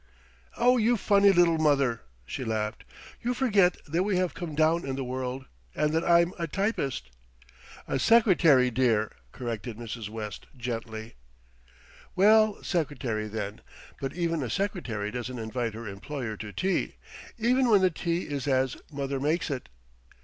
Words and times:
"Oh, 0.57 0.77
you 0.77 0.97
funny 0.97 1.31
little 1.31 1.59
mother!" 1.59 2.01
she 2.25 2.43
laughed. 2.43 2.85
"You 3.21 3.35
forget 3.35 3.77
that 3.85 4.01
we 4.01 4.17
have 4.17 4.33
come 4.33 4.55
down 4.55 4.83
in 4.83 4.95
the 4.95 5.03
world, 5.03 5.45
and 5.75 5.91
that 5.93 6.03
I'm 6.03 6.33
a 6.39 6.47
typist." 6.47 7.11
"A 7.87 7.99
secretary, 7.99 8.71
dear," 8.71 9.11
corrected 9.31 9.77
Mrs. 9.77 10.09
West 10.09 10.47
gently. 10.57 11.13
"Well, 12.15 12.63
secretary, 12.63 13.27
then; 13.27 13.61
but 13.99 14.13
even 14.13 14.41
a 14.41 14.49
secretary 14.49 15.11
doesn't 15.11 15.37
invite 15.37 15.75
her 15.75 15.87
employer 15.87 16.35
to 16.35 16.51
tea, 16.51 16.95
even 17.37 17.69
when 17.69 17.81
the 17.81 17.91
tea 17.91 18.23
is 18.23 18.47
as 18.47 18.77
mother 18.91 19.19
makes 19.19 19.51
it. 19.51 19.69